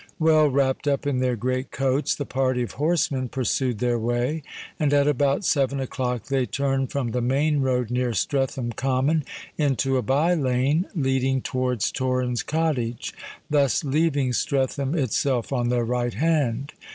[0.17, 4.41] Well wrapped up in their great coats, the party of horsemen pursued their way;
[4.79, 9.23] and at about seven o'clock they turned from the main road near Streatham Common,
[9.59, 13.13] into a bye lane leading towards Torrens Cottage,
[13.47, 16.73] thus leaving Streatham itself on their right hand.